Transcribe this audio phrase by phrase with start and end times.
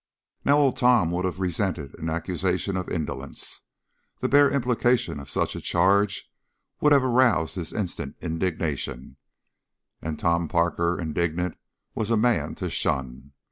[0.43, 3.61] Now Old Tom would have resented an accusation of indolence;
[4.19, 6.27] the bare implication of such a charge
[6.79, 9.17] would have aroused his instant indignation,
[10.01, 11.55] and Tom Parker indignant
[11.93, 13.33] was a man to shun.